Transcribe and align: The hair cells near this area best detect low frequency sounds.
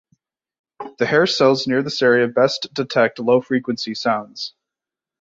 The 0.97 1.05
hair 1.05 1.27
cells 1.27 1.67
near 1.67 1.83
this 1.83 2.01
area 2.01 2.27
best 2.27 2.73
detect 2.73 3.19
low 3.19 3.39
frequency 3.39 3.93
sounds. 3.93 4.55